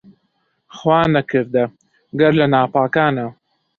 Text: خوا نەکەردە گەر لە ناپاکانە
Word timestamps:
خوا 0.75 0.99
نەکەردە 1.15 1.63
گەر 2.19 2.33
لە 2.39 2.45
ناپاکانە 2.53 3.25